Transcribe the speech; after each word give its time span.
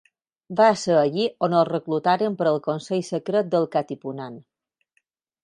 Va 0.59 0.69
ser 0.83 0.95
allí 1.01 1.25
on 1.47 1.53
el 1.57 1.65
reclutaren 1.69 2.39
per 2.39 2.47
al 2.53 2.59
consell 2.69 3.05
secret 3.11 3.53
del 3.53 3.69
Katipunan. 3.77 4.43